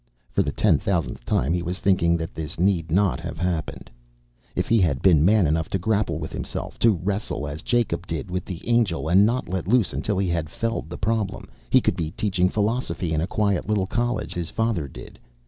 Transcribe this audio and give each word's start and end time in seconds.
For 0.31 0.41
the 0.41 0.51
ten 0.51 0.79
thousandth 0.79 1.25
time 1.25 1.53
he 1.53 1.61
was 1.61 1.77
thinking 1.77 2.17
that 2.17 2.33
this 2.33 2.59
need 2.59 2.89
not 2.89 3.19
have 3.19 3.37
happened. 3.37 3.91
If 4.55 4.67
he 4.67 4.79
had 4.79 5.03
been 5.03 5.23
man 5.23 5.45
enough 5.45 5.69
to 5.69 5.77
grapple 5.77 6.17
with 6.17 6.31
himself, 6.33 6.79
to 6.79 6.89
wrestle 6.93 7.47
as 7.47 7.61
Jacob 7.61 8.07
did 8.07 8.31
with 8.31 8.43
the 8.43 8.67
angel 8.67 9.07
and 9.09 9.27
not 9.27 9.47
let 9.47 9.67
loose 9.67 9.93
until 9.93 10.17
he 10.17 10.29
had 10.29 10.49
felled 10.49 10.89
the 10.89 10.97
problem, 10.97 11.49
he 11.69 11.81
could 11.81 11.95
be 11.95 12.09
teaching 12.17 12.49
philosophy 12.49 13.13
in 13.13 13.21
a 13.21 13.27
quiet 13.27 13.69
little 13.69 13.85
college, 13.85 14.31
as 14.31 14.35
his 14.47 14.49
father 14.49 14.87
did. 14.87 15.19